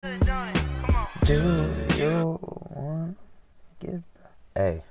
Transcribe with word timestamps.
Do 0.00 1.74
you 1.96 2.38
want 2.70 3.16
give? 3.80 4.04
Hey, 4.54 4.84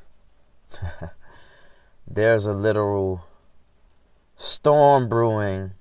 there's 2.08 2.46
a 2.46 2.52
literal 2.52 3.22
storm 4.36 5.08
brewing 5.08 5.72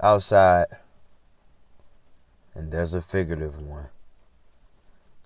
outside, 0.00 0.66
and 2.54 2.70
there's 2.70 2.94
a 2.94 3.02
figurative 3.02 3.60
one. 3.60 3.88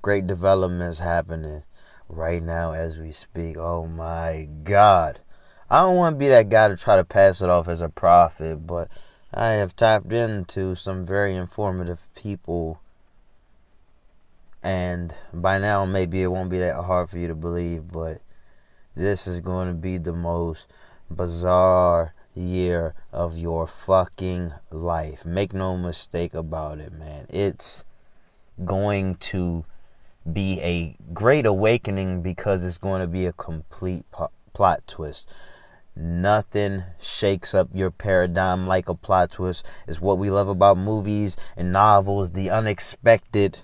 Great 0.00 0.27
developments 0.27 1.00
happening 1.00 1.64
right 2.09 2.43
now 2.43 2.73
as 2.73 2.96
we 2.96 3.12
speak. 3.12 3.59
Oh 3.59 3.86
my 3.86 4.48
God. 4.64 5.20
I 5.68 5.80
don't 5.82 5.96
want 5.96 6.14
to 6.14 6.18
be 6.18 6.29
that 6.29 6.48
guy 6.48 6.68
to 6.68 6.77
try 6.77 6.96
to 6.96 7.04
pass 7.04 7.43
it 7.43 7.50
off 7.50 7.68
as 7.68 7.82
a 7.82 7.91
prophet, 7.91 8.66
but 8.66 8.88
I 9.34 9.50
have 9.52 9.77
tapped 9.77 10.12
into 10.12 10.74
some 10.77 11.04
very 11.04 11.36
informative 11.36 12.00
people. 12.14 12.80
And 14.62 15.14
by 15.32 15.59
now, 15.59 15.84
maybe 15.84 16.23
it 16.23 16.28
won't 16.28 16.51
be 16.51 16.59
that 16.59 16.74
hard 16.74 17.10
for 17.10 17.18
you 17.18 17.28
to 17.28 17.34
believe, 17.34 17.92
but 17.92 18.20
this 18.95 19.27
is 19.27 19.41
going 19.41 19.68
to 19.68 19.74
be 19.74 19.98
the 19.98 20.12
most 20.12 20.66
bizarre 21.10 22.15
year 22.34 22.95
of 23.12 23.37
your 23.37 23.66
fucking 23.66 24.52
life. 24.70 25.24
Make 25.24 25.52
no 25.52 25.77
mistake 25.77 26.34
about 26.34 26.79
it, 26.79 26.93
man. 26.93 27.27
It's 27.29 27.84
going 28.65 29.16
to 29.16 29.65
be 30.30 30.60
a 30.60 30.96
great 31.12 31.46
awakening 31.46 32.23
because 32.23 32.62
it's 32.62 32.79
going 32.79 33.01
to 33.01 33.06
be 33.06 33.27
a 33.27 33.32
complete 33.32 34.04
plot 34.52 34.82
twist. 34.87 35.29
Nothing 35.98 36.84
shakes 37.00 37.55
up 37.55 37.70
your 37.73 37.91
paradigm 37.91 38.66
like 38.66 38.87
a 38.87 38.95
plot 38.95 39.30
twist. 39.30 39.66
It's 39.88 39.98
what 39.98 40.18
we 40.18 40.30
love 40.30 40.46
about 40.46 40.77
movies 40.77 41.38
and 41.56 41.73
novels, 41.73 42.32
the 42.32 42.50
unexpected. 42.50 43.60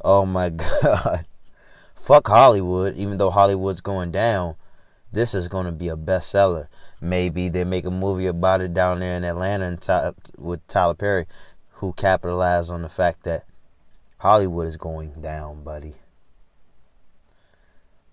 Oh 0.00 0.24
my 0.24 0.48
god. 0.50 1.26
Fuck 1.94 2.28
Hollywood, 2.28 2.96
even 2.96 3.18
though 3.18 3.30
Hollywood's 3.30 3.82
going 3.82 4.10
down. 4.10 4.54
This 5.12 5.34
is 5.34 5.48
going 5.48 5.66
to 5.66 5.72
be 5.72 5.88
a 5.88 5.96
bestseller. 5.96 6.68
Maybe 6.98 7.50
they 7.50 7.64
make 7.64 7.84
a 7.84 7.90
movie 7.90 8.26
about 8.26 8.62
it 8.62 8.72
down 8.72 9.00
there 9.00 9.16
in 9.16 9.24
Atlanta 9.24 10.14
with 10.38 10.66
Tyler 10.68 10.94
Perry, 10.94 11.26
who 11.72 11.92
capitalized 11.92 12.70
on 12.70 12.80
the 12.80 12.88
fact 12.88 13.24
that 13.24 13.44
Hollywood 14.18 14.66
is 14.66 14.78
going 14.78 15.20
down, 15.20 15.62
buddy. 15.62 15.96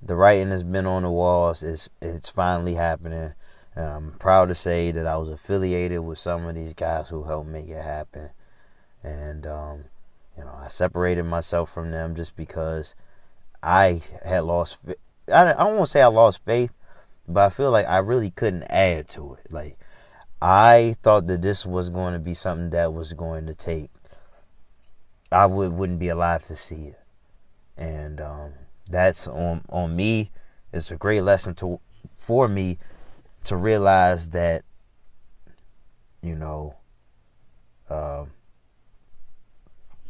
The 0.02 0.16
writing 0.16 0.52
has 0.52 0.64
been 0.64 0.86
on 0.86 1.04
the 1.04 1.10
walls. 1.10 1.64
It's 1.64 1.90
it's 2.02 2.30
finally 2.30 2.74
happening. 2.74 3.34
And 3.76 3.86
I'm 3.86 4.12
proud 4.20 4.50
to 4.50 4.56
say 4.56 4.92
that 4.92 5.08
I 5.08 5.18
was 5.18 5.30
affiliated 5.30 6.02
with 6.02 6.20
some 6.20 6.46
of 6.46 6.56
these 6.56 6.74
guys 6.74 7.10
who 7.10 7.24
helped 7.24 7.50
make 7.50 7.68
it 7.68 7.82
happen. 7.82 8.30
And 9.04 9.48
um, 9.48 9.86
you 10.38 10.44
know, 10.44 10.58
I 10.62 10.68
separated 10.68 11.24
myself 11.24 11.74
from 11.74 11.92
them 11.92 12.16
just 12.16 12.36
because 12.36 12.94
I 13.62 14.02
had 14.24 14.44
lost. 14.44 14.78
I 14.88 14.96
I 15.28 15.54
don't 15.54 15.76
want 15.76 15.88
to 15.88 15.92
say 15.92 16.02
I 16.02 16.08
lost 16.08 16.42
faith, 16.46 16.72
but 17.28 17.46
I 17.46 17.50
feel 17.50 17.72
like 17.72 17.88
I 17.88 17.98
really 17.98 18.30
couldn't 18.30 18.64
add 18.64 19.10
to 19.10 19.36
it. 19.36 19.52
Like 19.52 19.78
I 20.42 20.96
thought 21.02 21.28
that 21.28 21.42
this 21.42 21.66
was 21.66 21.90
going 21.90 22.14
to 22.14 22.20
be 22.20 22.34
something 22.34 22.70
that 22.72 22.94
was 22.94 23.14
going 23.14 23.46
to 23.48 23.54
take. 23.54 23.90
I 25.32 25.46
would 25.48 25.74
wouldn't 25.74 26.00
be 26.00 26.10
alive 26.10 26.46
to 26.46 26.56
see 26.56 26.94
it, 26.94 27.00
and 27.76 28.22
um, 28.22 28.54
that's 28.90 29.28
on 29.28 29.64
on 29.70 29.96
me. 29.96 30.32
It's 30.72 30.92
a 30.92 30.96
great 30.96 31.22
lesson 31.22 31.56
to 31.56 31.80
for 32.18 32.48
me 32.48 32.78
to 33.46 33.56
realize 33.56 34.30
that 34.30 34.64
you 36.22 36.36
know 36.36 36.76
uh, 37.90 38.26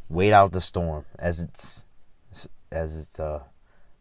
wait 0.10 0.34
out 0.34 0.52
the 0.52 0.62
storm 0.62 1.06
as 1.18 1.40
it's 1.40 1.84
as 2.72 2.96
it's 2.96 3.20
uh, 3.20 3.40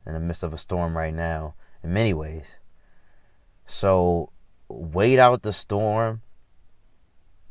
in 0.06 0.14
the 0.14 0.20
midst 0.20 0.42
of 0.42 0.52
a 0.52 0.58
storm 0.58 0.96
right 0.96 1.14
now 1.14 1.54
in 1.82 1.92
many 1.92 2.14
ways. 2.14 2.56
So 3.66 4.30
wait 4.68 5.18
out 5.18 5.42
the 5.42 5.52
storm 5.52 6.22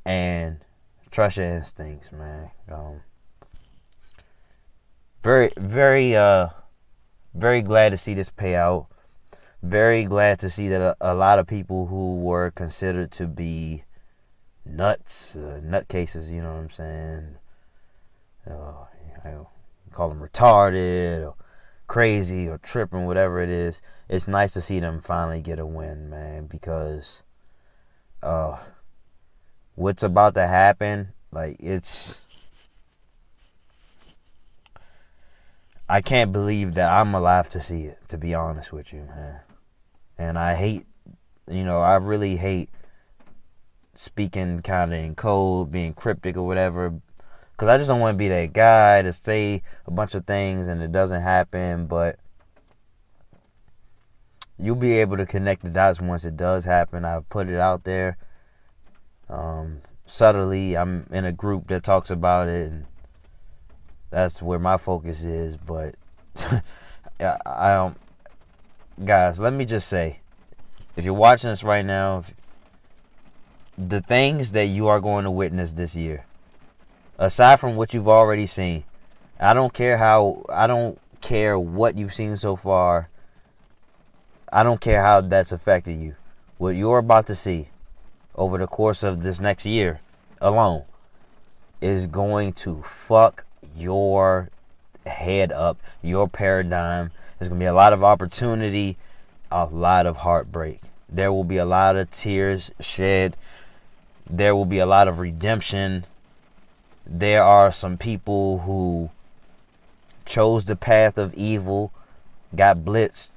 and 0.05 0.59
trust 1.11 1.37
your 1.37 1.45
instincts, 1.45 2.11
man. 2.11 2.51
Um, 2.69 3.01
very, 5.23 5.49
very, 5.57 6.15
uh, 6.15 6.47
very 7.33 7.61
glad 7.61 7.89
to 7.89 7.97
see 7.97 8.13
this 8.13 8.29
pay 8.29 8.55
out. 8.55 8.87
Very 9.63 10.05
glad 10.05 10.39
to 10.39 10.49
see 10.49 10.67
that 10.69 10.81
a, 10.81 10.95
a 10.99 11.13
lot 11.13 11.39
of 11.39 11.47
people 11.47 11.87
who 11.87 12.17
were 12.17 12.51
considered 12.51 13.11
to 13.13 13.27
be 13.27 13.83
nuts, 14.65 15.35
uh, 15.35 15.59
nutcases, 15.63 16.29
you 16.31 16.41
know 16.41 16.53
what 16.53 16.59
I'm 16.59 16.69
saying? 16.71 17.35
Uh, 18.49 18.85
I 19.23 19.35
call 19.91 20.09
them 20.09 20.19
retarded 20.19 21.25
or 21.25 21.35
crazy 21.87 22.47
or 22.47 22.57
tripping, 22.57 23.05
whatever 23.05 23.41
it 23.41 23.49
is. 23.49 23.81
It's 24.09 24.27
nice 24.27 24.53
to 24.53 24.61
see 24.61 24.79
them 24.79 25.01
finally 25.01 25.41
get 25.41 25.59
a 25.59 25.65
win, 25.65 26.09
man, 26.09 26.47
because 26.47 27.23
uh, 28.23 28.57
what's 29.75 30.01
about 30.01 30.33
to 30.35 30.47
happen, 30.47 31.09
like 31.31 31.57
it's 31.59 32.21
I 35.87 36.01
can't 36.01 36.31
believe 36.31 36.75
that 36.75 36.89
I'm 36.89 37.13
alive 37.13 37.49
to 37.49 37.59
see 37.59 37.81
it, 37.81 37.99
to 38.07 38.17
be 38.17 38.33
honest 38.33 38.71
with 38.71 38.93
you, 38.93 39.01
man. 39.01 39.41
And 40.21 40.37
I 40.37 40.55
hate, 40.55 40.85
you 41.49 41.63
know, 41.63 41.79
I 41.79 41.95
really 41.95 42.37
hate 42.37 42.69
speaking 43.95 44.61
kind 44.61 44.93
of 44.93 44.99
in 44.99 45.15
code, 45.15 45.71
being 45.71 45.93
cryptic 45.93 46.37
or 46.37 46.45
whatever, 46.45 46.93
because 47.51 47.67
I 47.67 47.77
just 47.77 47.87
don't 47.87 47.99
want 47.99 48.13
to 48.15 48.19
be 48.19 48.27
that 48.27 48.53
guy 48.53 49.01
to 49.01 49.11
say 49.11 49.63
a 49.87 49.91
bunch 49.91 50.13
of 50.13 50.25
things 50.25 50.67
and 50.67 50.81
it 50.81 50.91
doesn't 50.91 51.21
happen, 51.21 51.87
but 51.87 52.19
you'll 54.59 54.75
be 54.75 54.97
able 54.97 55.17
to 55.17 55.25
connect 55.25 55.63
the 55.63 55.69
dots 55.69 55.99
once 55.99 56.23
it 56.23 56.37
does 56.37 56.65
happen. 56.65 57.03
I've 57.03 57.27
put 57.29 57.49
it 57.49 57.59
out 57.59 57.83
there. 57.83 58.17
Um, 59.27 59.81
subtly, 60.05 60.77
I'm 60.77 61.07
in 61.11 61.25
a 61.25 61.31
group 61.31 61.67
that 61.69 61.83
talks 61.83 62.11
about 62.11 62.47
it, 62.47 62.71
and 62.71 62.85
that's 64.11 64.41
where 64.41 64.59
my 64.59 64.77
focus 64.77 65.21
is. 65.21 65.57
But 65.57 65.95
I 67.19 67.73
don't, 67.73 67.97
guys. 69.05 69.39
Let 69.39 69.53
me 69.53 69.65
just 69.65 69.87
say, 69.87 70.19
if 70.95 71.05
you're 71.05 71.13
watching 71.13 71.49
this 71.49 71.63
right 71.63 71.85
now, 71.85 72.23
the 73.77 74.01
things 74.01 74.51
that 74.51 74.65
you 74.65 74.87
are 74.87 74.99
going 74.99 75.23
to 75.23 75.31
witness 75.31 75.73
this 75.73 75.95
year, 75.95 76.25
aside 77.17 77.59
from 77.59 77.75
what 77.75 77.93
you've 77.93 78.07
already 78.07 78.47
seen, 78.47 78.83
I 79.39 79.53
don't 79.53 79.73
care 79.73 79.97
how 79.97 80.45
I 80.49 80.67
don't 80.67 80.99
care 81.21 81.57
what 81.57 81.97
you've 81.97 82.13
seen 82.13 82.35
so 82.37 82.55
far. 82.55 83.09
I 84.51 84.63
don't 84.63 84.81
care 84.81 85.01
how 85.01 85.21
that's 85.21 85.51
affected 85.51 85.99
you. 85.99 86.15
What 86.57 86.75
you're 86.75 86.99
about 86.99 87.27
to 87.27 87.35
see 87.35 87.69
over 88.35 88.57
the 88.57 88.67
course 88.67 89.01
of 89.01 89.23
this 89.23 89.39
next 89.39 89.65
year 89.65 90.01
alone 90.39 90.83
is 91.79 92.05
going 92.05 92.53
to 92.53 92.83
fuck 93.07 93.45
your 93.75 94.49
head 95.05 95.51
up, 95.51 95.79
your 96.01 96.27
paradigm. 96.27 97.11
There's 97.41 97.49
going 97.49 97.59
to 97.59 97.63
be 97.63 97.67
a 97.69 97.73
lot 97.73 97.91
of 97.91 98.03
opportunity, 98.03 98.97
a 99.51 99.65
lot 99.65 100.05
of 100.05 100.17
heartbreak. 100.17 100.79
There 101.09 101.33
will 101.33 101.43
be 101.43 101.57
a 101.57 101.65
lot 101.65 101.95
of 101.95 102.11
tears 102.11 102.69
shed. 102.79 103.35
There 104.29 104.55
will 104.55 104.67
be 104.67 104.77
a 104.77 104.85
lot 104.85 105.07
of 105.07 105.17
redemption. 105.17 106.05
There 107.03 107.41
are 107.41 107.71
some 107.71 107.97
people 107.97 108.59
who 108.59 109.09
chose 110.23 110.65
the 110.65 110.75
path 110.75 111.17
of 111.17 111.33
evil, 111.33 111.91
got 112.55 112.85
blitzed, 112.85 113.29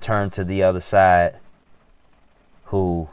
turned 0.00 0.32
to 0.32 0.42
the 0.42 0.62
other 0.62 0.80
side, 0.80 1.36
who, 2.64 3.10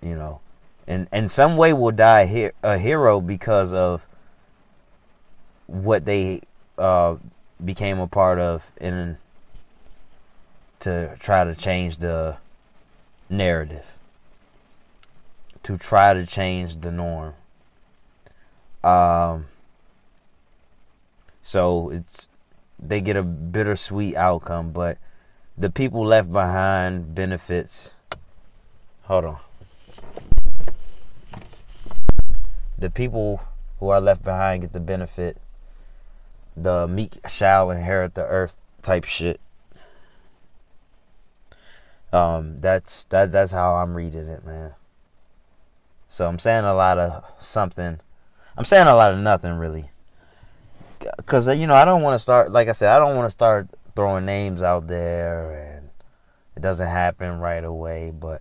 you 0.00 0.14
know, 0.14 0.40
in 0.86 1.08
in 1.12 1.28
some 1.28 1.58
way 1.58 1.74
will 1.74 1.92
die 1.92 2.52
a 2.62 2.78
hero 2.78 3.20
because 3.20 3.70
of 3.70 4.06
what 5.66 6.06
they 6.06 6.40
uh, 6.78 7.16
became 7.62 7.98
a 7.98 8.06
part 8.06 8.38
of 8.38 8.62
in 8.80 9.18
to 10.82 11.16
try 11.18 11.44
to 11.44 11.54
change 11.54 11.98
the 11.98 12.36
narrative. 13.28 13.86
To 15.64 15.78
try 15.78 16.12
to 16.12 16.26
change 16.26 16.80
the 16.80 16.90
norm. 16.90 17.34
Um 18.82 19.46
so 21.42 21.90
it's 21.90 22.28
they 22.78 23.00
get 23.00 23.16
a 23.16 23.22
bittersweet 23.22 24.16
outcome 24.16 24.72
but 24.72 24.98
the 25.56 25.70
people 25.70 26.04
left 26.04 26.32
behind 26.32 27.14
benefits 27.14 27.90
hold 29.02 29.24
on. 29.24 29.38
The 32.76 32.90
people 32.90 33.40
who 33.78 33.88
are 33.90 34.00
left 34.00 34.24
behind 34.24 34.62
get 34.62 34.72
the 34.72 34.80
benefit 34.80 35.36
the 36.56 36.86
meek 36.86 37.18
shall 37.28 37.70
inherit 37.70 38.14
the 38.14 38.24
earth 38.24 38.56
type 38.82 39.04
shit. 39.04 39.40
Um, 42.12 42.60
that's 42.60 43.04
that 43.10 43.32
that's 43.32 43.52
how 43.52 43.76
I'm 43.76 43.94
reading 43.94 44.28
it, 44.28 44.44
man. 44.44 44.72
So 46.08 46.26
I'm 46.26 46.38
saying 46.38 46.64
a 46.64 46.74
lot 46.74 46.98
of 46.98 47.24
something 47.40 48.00
I'm 48.56 48.64
saying 48.64 48.86
a 48.86 48.94
lot 48.94 49.12
of 49.12 49.18
nothing 49.18 49.52
really. 49.52 49.90
Cause 51.26 51.48
you 51.48 51.66
know 51.66 51.74
I 51.74 51.84
don't 51.84 52.02
want 52.02 52.14
to 52.14 52.18
start. 52.18 52.52
Like 52.52 52.68
I 52.68 52.72
said, 52.72 52.94
I 52.94 52.98
don't 52.98 53.16
want 53.16 53.26
to 53.26 53.32
start 53.32 53.68
throwing 53.96 54.24
names 54.24 54.62
out 54.62 54.86
there, 54.86 55.76
and 55.76 55.90
it 56.56 56.60
doesn't 56.60 56.86
happen 56.86 57.40
right 57.40 57.64
away. 57.64 58.12
But 58.14 58.40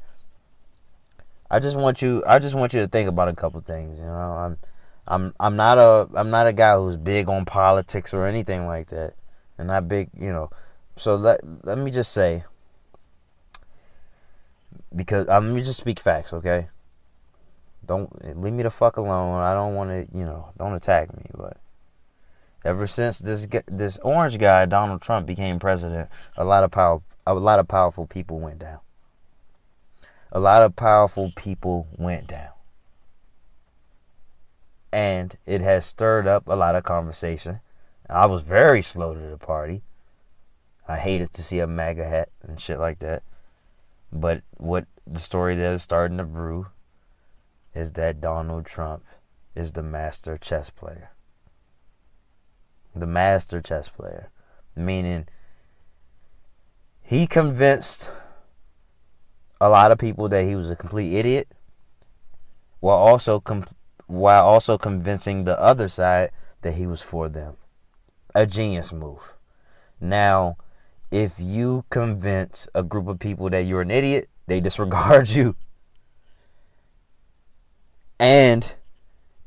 I 1.50 1.60
just 1.60 1.76
want 1.76 2.02
you. 2.02 2.24
I 2.28 2.40
just 2.40 2.54
want 2.54 2.74
you 2.74 2.82
to 2.82 2.88
think 2.88 3.10
about 3.10 3.30
a 3.30 3.36
couple 3.36 3.62
things. 3.62 3.98
You 3.98 4.06
know, 4.06 4.12
I'm, 4.12 4.58
I'm, 5.08 5.34
I'm 5.40 5.56
not 5.56 5.80
a, 5.80 6.08
I'm 6.14 6.30
not 6.30 6.46
a 6.46 6.54
guy 6.54 6.76
who's 6.76 6.98
big 6.98 7.30
on 7.30 7.46
politics 7.46 8.14
or 8.14 8.28
anything 8.28 8.68
like 8.68 8.90
that, 8.90 9.16
and 9.58 9.70
not 9.70 9.88
big. 9.88 10.10
You 10.16 10.32
know, 10.32 10.52
so 10.98 11.16
let 11.16 11.40
let 11.66 11.80
me 11.80 11.90
just 11.90 12.12
say, 12.12 12.44
because 14.96 15.28
uh, 15.28 15.34
I'm 15.34 15.54
me 15.54 15.62
just 15.62 15.80
speak 15.80 16.00
facts, 16.00 16.34
okay? 16.34 16.68
Don't 17.86 18.42
leave 18.42 18.54
me 18.54 18.64
the 18.64 18.70
fuck 18.70 18.98
alone. 18.98 19.42
I 19.42 19.54
don't 19.54 19.76
want 19.76 19.90
to, 19.90 20.18
you 20.18 20.24
know, 20.24 20.50
don't 20.58 20.74
attack 20.74 21.16
me. 21.16 21.26
But 21.36 21.58
ever 22.64 22.88
since 22.88 23.18
this 23.20 23.48
this 23.68 23.98
orange 24.04 24.38
guy 24.38 24.66
Donald 24.66 25.02
Trump 25.02 25.26
became 25.26 25.60
president, 25.60 26.10
a 26.38 26.46
lot 26.46 26.64
of 26.64 26.72
power, 26.72 27.02
a 27.26 27.34
lot 27.34 27.60
of 27.60 27.68
powerful 27.68 28.06
people 28.06 28.40
went 28.40 28.60
down. 28.60 28.80
A 30.32 30.40
lot 30.40 30.62
of 30.62 30.76
powerful 30.76 31.34
people 31.36 31.88
went 31.98 32.28
down. 32.28 32.52
And 34.94 35.38
it 35.46 35.62
has 35.62 35.86
stirred 35.86 36.28
up 36.28 36.48
a 36.48 36.56
lot 36.56 36.76
of 36.76 36.84
conversation. 36.84 37.60
I 38.10 38.26
was 38.26 38.42
very 38.42 38.82
slow 38.82 39.14
to 39.14 39.20
the 39.20 39.38
party. 39.38 39.84
I 40.88 40.98
hated 40.98 41.34
to 41.34 41.44
see 41.44 41.60
a 41.60 41.68
MAGA 41.68 42.04
hat 42.04 42.30
and 42.46 42.60
shit 42.60 42.78
like 42.78 43.00
that. 43.00 43.24
But 44.12 44.42
what 44.58 44.86
the 45.08 45.20
story 45.20 45.56
that 45.56 45.74
is 45.74 45.84
starting 45.84 46.18
to 46.18 46.24
brew 46.24 46.68
is 47.74 47.92
that 47.94 48.22
Donald 48.22 48.66
Trump 48.66 49.04
is 49.56 49.72
the 49.72 49.84
master 49.84 50.38
chess 50.38 50.70
player. 50.70 51.12
The 52.96 53.08
master 53.08 53.62
chess 53.62 53.88
player. 53.88 54.30
Meaning, 54.76 55.28
he 57.02 57.28
convinced 57.28 58.10
a 59.60 59.70
lot 59.70 59.92
of 59.92 59.98
people 59.98 60.28
that 60.30 60.46
he 60.46 60.56
was 60.56 60.70
a 60.70 60.76
complete 60.76 61.16
idiot 61.16 61.48
while 62.80 62.98
also 62.98 63.40
com- 63.40 63.68
while 64.08 64.44
also 64.44 64.78
convincing 64.78 65.44
the 65.44 65.60
other 65.60 65.88
side 65.88 66.32
that 66.64 66.74
he 66.74 66.86
was 66.86 67.02
for 67.02 67.30
them. 67.30 67.56
A 68.36 68.46
genius 68.46 68.92
move. 68.92 69.34
Now, 70.00 70.58
if 71.12 71.34
you 71.38 71.84
convince 71.90 72.68
a 72.74 72.82
group 72.82 73.08
of 73.08 73.20
people 73.20 73.50
that 73.50 73.66
you're 73.66 73.82
an 73.82 73.92
idiot, 73.92 74.30
they 74.48 74.62
disregard 74.62 75.30
you. 75.40 75.56
And 78.18 78.72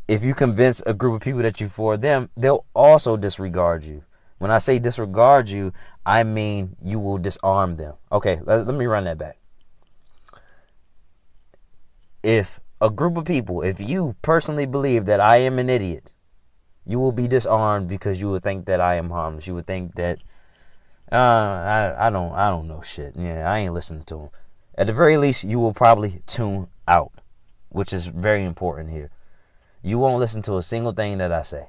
if 0.06 0.22
you 0.22 0.34
convince 0.34 0.82
a 0.84 0.92
group 0.92 1.14
of 1.14 1.22
people 1.22 1.42
that 1.42 1.60
you're 1.60 1.70
for 1.70 1.96
them, 1.96 2.28
they'll 2.36 2.66
also 2.74 3.16
disregard 3.16 3.82
you. 3.84 4.04
When 4.38 4.50
I 4.50 4.58
say 4.58 4.78
disregard 4.78 5.48
you, 5.48 5.72
I 6.04 6.22
mean 6.22 6.76
you 6.82 6.98
will 6.98 7.18
disarm 7.18 7.76
them. 7.76 7.94
Okay, 8.12 8.40
let, 8.44 8.66
let 8.66 8.76
me 8.76 8.84
run 8.84 9.04
that 9.04 9.16
back. 9.16 9.38
If 12.22 12.60
a 12.80 12.90
group 12.90 13.16
of 13.16 13.24
people, 13.24 13.62
if 13.62 13.80
you 13.80 14.16
personally 14.20 14.66
believe 14.66 15.06
that 15.06 15.20
I 15.20 15.38
am 15.38 15.58
an 15.58 15.70
idiot, 15.70 16.12
you 16.84 16.98
will 16.98 17.12
be 17.12 17.28
disarmed 17.28 17.88
because 17.88 18.20
you 18.20 18.28
will 18.28 18.40
think 18.40 18.66
that 18.66 18.80
I 18.80 18.96
am 18.96 19.08
harmless. 19.08 19.46
You 19.46 19.54
would 19.54 19.66
think 19.66 19.94
that 19.94 20.18
uh, 21.12 21.16
I 21.16 22.06
I 22.06 22.10
don't 22.10 22.32
I 22.32 22.48
don't 22.48 22.66
know 22.66 22.82
shit. 22.82 23.14
Yeah, 23.16 23.50
I 23.50 23.60
ain't 23.60 23.74
listening 23.74 24.04
to 24.04 24.18
him. 24.18 24.30
At 24.76 24.86
the 24.86 24.92
very 24.92 25.16
least, 25.16 25.44
you 25.44 25.60
will 25.60 25.72
probably 25.72 26.22
tune 26.26 26.68
out, 26.88 27.12
which 27.68 27.92
is 27.92 28.06
very 28.06 28.44
important 28.44 28.90
here. 28.90 29.10
You 29.82 29.98
won't 29.98 30.18
listen 30.18 30.42
to 30.42 30.56
a 30.56 30.62
single 30.62 30.92
thing 30.92 31.18
that 31.18 31.30
I 31.30 31.42
say, 31.42 31.68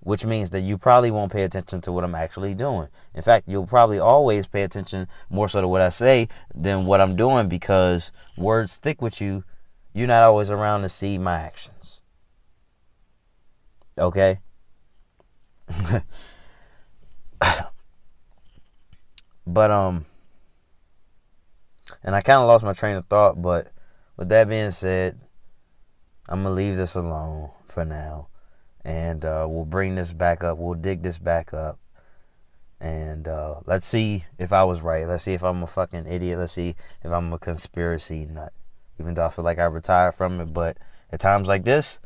which 0.00 0.24
means 0.24 0.50
that 0.50 0.62
you 0.62 0.78
probably 0.78 1.10
won't 1.10 1.30
pay 1.32 1.44
attention 1.44 1.80
to 1.82 1.92
what 1.92 2.02
I'm 2.02 2.14
actually 2.14 2.54
doing. 2.54 2.88
In 3.14 3.22
fact, 3.22 3.46
you'll 3.46 3.66
probably 3.66 3.98
always 3.98 4.46
pay 4.46 4.62
attention 4.62 5.06
more 5.30 5.48
so 5.48 5.60
to 5.60 5.68
what 5.68 5.82
I 5.82 5.90
say 5.90 6.28
than 6.54 6.86
what 6.86 7.00
I'm 7.00 7.14
doing 7.14 7.48
because 7.48 8.10
words 8.36 8.72
stick 8.72 9.00
with 9.00 9.20
you. 9.20 9.44
You're 9.94 10.08
not 10.08 10.24
always 10.24 10.48
around 10.50 10.82
to 10.82 10.88
see 10.88 11.18
my 11.18 11.38
actions. 11.38 12.00
Okay? 13.98 14.40
But 19.46 19.70
um 19.70 20.06
and 22.02 22.14
I 22.14 22.20
kind 22.20 22.38
of 22.38 22.48
lost 22.48 22.64
my 22.64 22.72
train 22.72 22.96
of 22.96 23.06
thought, 23.06 23.40
but 23.40 23.72
with 24.16 24.28
that 24.28 24.48
being 24.48 24.70
said, 24.70 25.20
I'm 26.28 26.42
going 26.42 26.54
to 26.54 26.62
leave 26.62 26.76
this 26.76 26.94
alone 26.94 27.50
for 27.68 27.84
now. 27.84 28.28
And 28.84 29.24
uh, 29.24 29.46
we'll 29.48 29.64
bring 29.64 29.94
this 29.94 30.12
back 30.12 30.44
up. 30.44 30.58
We'll 30.58 30.74
dig 30.74 31.02
this 31.02 31.18
back 31.18 31.52
up. 31.54 31.78
And 32.80 33.28
uh, 33.28 33.56
let's 33.66 33.86
see 33.86 34.24
if 34.38 34.52
I 34.52 34.64
was 34.64 34.80
right. 34.80 35.06
Let's 35.06 35.24
see 35.24 35.34
if 35.34 35.42
I'm 35.42 35.62
a 35.62 35.68
fucking 35.68 36.06
idiot. 36.06 36.38
Let's 36.38 36.52
see 36.52 36.74
if 37.04 37.12
I'm 37.12 37.32
a 37.32 37.38
conspiracy 37.38 38.26
nut. 38.26 38.52
Even 38.98 39.14
though 39.14 39.26
I 39.26 39.30
feel 39.30 39.44
like 39.44 39.58
I 39.58 39.64
retired 39.64 40.14
from 40.14 40.40
it. 40.40 40.52
But 40.52 40.78
at 41.12 41.20
times 41.20 41.46
like 41.46 41.64
this, 41.64 42.00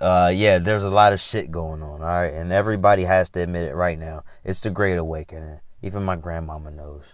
uh, 0.00 0.30
yeah, 0.34 0.58
there's 0.58 0.84
a 0.84 0.90
lot 0.90 1.14
of 1.14 1.20
shit 1.20 1.50
going 1.50 1.82
on. 1.82 2.02
All 2.02 2.06
right. 2.06 2.32
And 2.32 2.52
everybody 2.52 3.04
has 3.04 3.30
to 3.30 3.40
admit 3.40 3.68
it 3.68 3.74
right 3.74 3.98
now. 3.98 4.24
It's 4.44 4.60
the 4.60 4.70
Great 4.70 4.98
Awakening. 4.98 5.60
Even 5.82 6.02
my 6.02 6.16
grandmama 6.16 6.70
knows. 6.70 7.04